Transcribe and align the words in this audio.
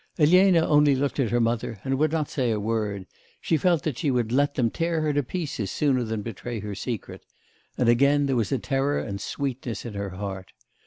Elena 0.17 0.65
only 0.65 0.95
looked 0.95 1.19
at 1.19 1.29
her 1.29 1.39
mother, 1.39 1.79
and 1.83 1.99
would 1.99 2.11
not 2.11 2.27
say 2.27 2.49
a 2.49 2.59
word; 2.59 3.05
she 3.39 3.55
felt 3.55 3.83
that 3.83 3.99
she 3.99 4.09
would 4.09 4.31
let 4.31 4.55
them 4.55 4.71
tear 4.71 5.01
her 5.01 5.13
to 5.13 5.21
pieces 5.21 5.69
sooner 5.69 6.03
than 6.03 6.23
betray 6.23 6.59
her 6.59 6.73
secret, 6.73 7.23
and 7.77 7.87
again 7.87 8.25
there 8.25 8.35
was 8.35 8.51
a 8.51 8.57
terror 8.57 8.97
and 8.97 9.21
sweetness 9.21 9.85
in 9.85 9.93
her 9.93 10.09
heart. 10.09 10.53